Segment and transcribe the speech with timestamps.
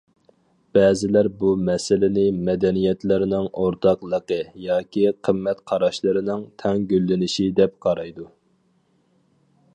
[0.75, 8.27] بەزىلەر بۇ مەسىلىنى مەدەنىيەتلەرنىڭ ئورتاقلىقى ياكى قىممەت قاراشلىرىنىڭ تەڭ گۈللىنىشى دەپ قارايدۇ.